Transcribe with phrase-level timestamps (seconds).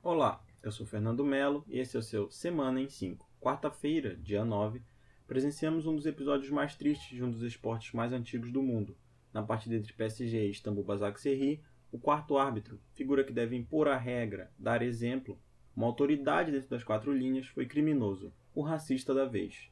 [0.00, 3.28] Olá, eu sou Fernando Melo e esse é o seu Semana em 5.
[3.40, 4.80] Quarta-feira, dia 9,
[5.26, 8.96] presenciamos um dos episódios mais tristes de um dos esportes mais antigos do mundo.
[9.34, 13.96] Na partida entre PSG e Istambul Basaksehir, o quarto árbitro, figura que deve impor a
[13.96, 15.36] regra, dar exemplo,
[15.74, 19.68] uma autoridade dentro das quatro linhas, foi criminoso, o racista da vez.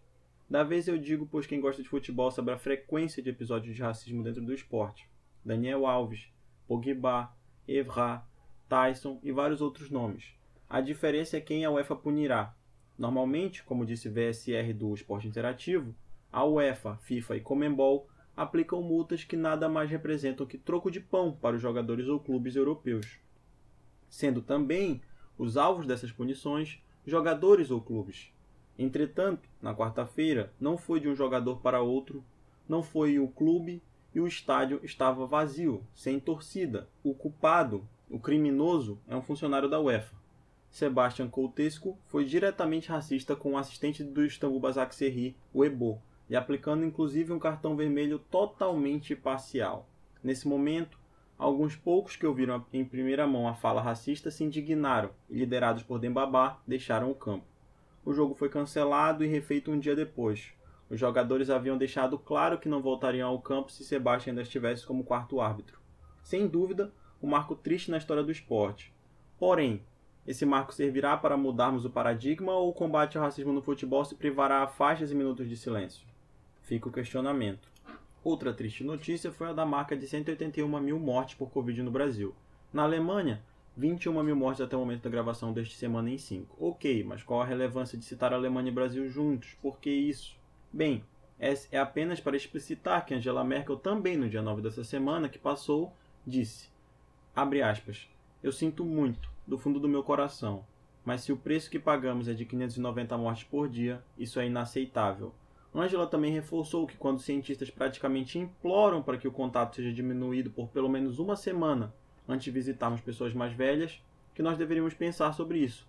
[0.51, 3.83] Da vez eu digo pois quem gosta de futebol sabe a frequência de episódios de
[3.83, 5.09] racismo dentro do esporte.
[5.45, 6.29] Daniel Alves,
[6.67, 7.33] Pogba,
[7.69, 8.27] Evra,
[8.69, 10.35] Tyson e vários outros nomes.
[10.69, 12.55] A diferença é quem a UEFA punirá.
[12.99, 15.95] Normalmente, como disse VSR do Esporte Interativo,
[16.33, 21.33] a UEFA, FIFA e Comembol aplicam multas que nada mais representam que troco de pão
[21.33, 23.19] para os jogadores ou clubes europeus,
[24.09, 25.01] sendo também
[25.39, 28.33] os alvos dessas punições jogadores ou clubes.
[28.79, 32.23] Entretanto, na quarta-feira, não foi de um jogador para outro,
[32.69, 33.83] não foi o clube
[34.15, 36.89] e o estádio estava vazio, sem torcida.
[37.03, 40.15] O culpado, o criminoso, é um funcionário da UEFA.
[40.71, 46.85] Sebastian Coutesco foi diretamente racista com o assistente do Istambul Basaksehir, o Ebo, e aplicando
[46.85, 49.89] inclusive um cartão vermelho totalmente parcial.
[50.23, 50.99] Nesse momento,
[51.39, 55.99] alguns poucos que ouviram em primeira mão a fala racista se indignaram e, liderados por
[55.99, 57.57] Dembabá, deixaram o campo
[58.07, 60.53] o jogo foi cancelado e refeito um dia depois.
[60.89, 65.03] Os jogadores haviam deixado claro que não voltariam ao campo se Sebastião ainda estivesse como
[65.03, 65.81] quarto árbitro.
[66.23, 66.93] Sem dúvida,
[67.27, 68.95] um marco triste na história do esporte.
[69.37, 69.83] Porém,
[70.25, 74.15] esse marco servirá para mudarmos o paradigma ou o combate ao racismo no futebol se
[74.15, 76.07] privará a faixas e minutos de silêncio?
[76.63, 77.69] Fica o questionamento.
[78.23, 82.33] Outra triste notícia foi a da marca de 181 mil mortes por Covid no Brasil.
[82.73, 83.43] Na Alemanha,
[83.77, 86.57] 21 mil mortes até o momento da gravação deste Semana em 5.
[86.61, 89.55] Ok, mas qual a relevância de citar Alemanha e Brasil juntos?
[89.61, 90.37] Por que isso?
[90.73, 91.05] Bem,
[91.39, 95.93] é apenas para explicitar que Angela Merkel também no dia 9 dessa semana que passou,
[96.25, 96.69] disse,
[97.37, 98.09] abre aspas,
[98.43, 100.65] eu sinto muito, do fundo do meu coração,
[101.05, 105.35] mas se o preço que pagamos é de 590 mortes por dia, isso é inaceitável.
[105.75, 110.69] Angela também reforçou que quando cientistas praticamente imploram para que o contato seja diminuído por
[110.69, 111.93] pelo menos uma semana
[112.27, 114.03] antes de visitarmos pessoas mais velhas,
[114.35, 115.87] que nós deveríamos pensar sobre isso.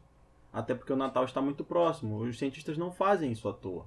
[0.51, 3.85] Até porque o Natal está muito próximo, os cientistas não fazem isso à toa.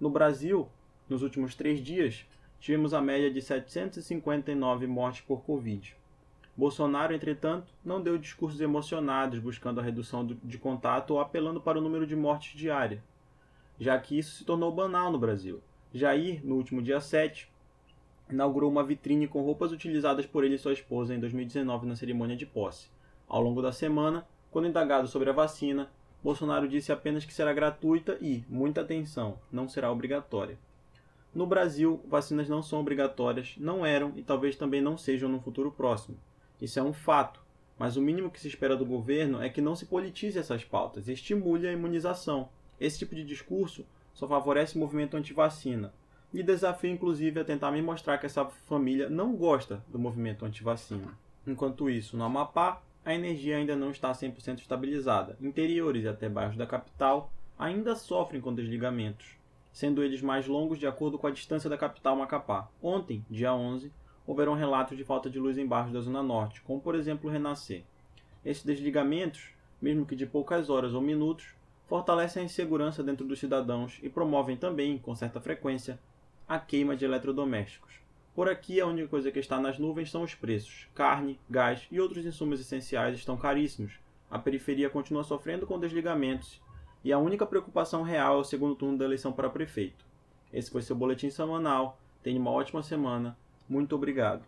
[0.00, 0.66] No Brasil,
[1.10, 2.26] nos últimos três dias,
[2.58, 5.94] tivemos a média de 759 mortes por Covid.
[6.54, 11.80] Bolsonaro, entretanto, não deu discursos emocionados buscando a redução de contato ou apelando para o
[11.80, 13.02] número de mortes diária,
[13.80, 15.62] já que isso se tornou banal no Brasil.
[15.94, 17.50] Jair, no último dia 7,
[18.30, 22.36] inaugurou uma vitrine com roupas utilizadas por ele e sua esposa em 2019 na cerimônia
[22.36, 22.90] de posse.
[23.26, 25.90] Ao longo da semana, quando indagado sobre a vacina,
[26.22, 30.58] Bolsonaro disse apenas que será gratuita e, muita atenção, não será obrigatória.
[31.34, 35.72] No Brasil, vacinas não são obrigatórias, não eram e talvez também não sejam no futuro
[35.72, 36.18] próximo.
[36.62, 37.42] Isso é um fato,
[37.76, 41.08] mas o mínimo que se espera do governo é que não se politize essas pautas
[41.08, 42.48] e estimule a imunização.
[42.80, 43.84] Esse tipo de discurso
[44.14, 45.92] só favorece o movimento anti-vacina,
[46.32, 51.18] e desafio inclusive a tentar me mostrar que essa família não gosta do movimento anti-vacina.
[51.44, 55.36] Enquanto isso, no Amapá, a energia ainda não está 100% estabilizada.
[55.40, 59.36] Interiores e até bairros da capital ainda sofrem com desligamentos,
[59.72, 62.68] sendo eles mais longos de acordo com a distância da capital Macapá.
[62.80, 63.90] Ontem, dia 11,
[64.26, 67.82] houveram relatos de falta de luz em bairros da Zona Norte, como por exemplo Renascer.
[68.44, 69.50] Esses desligamentos,
[69.80, 71.54] mesmo que de poucas horas ou minutos,
[71.86, 75.98] fortalecem a insegurança dentro dos cidadãos e promovem também, com certa frequência,
[76.48, 77.92] a queima de eletrodomésticos.
[78.34, 80.88] Por aqui, a única coisa que está nas nuvens são os preços.
[80.94, 84.00] Carne, gás e outros insumos essenciais estão caríssimos.
[84.30, 86.58] A periferia continua sofrendo com desligamentos.
[87.04, 90.06] E a única preocupação real é o segundo turno da eleição para prefeito.
[90.50, 92.00] Esse foi seu boletim semanal.
[92.22, 93.36] Tenha uma ótima semana.
[93.68, 94.42] Muito obrigado.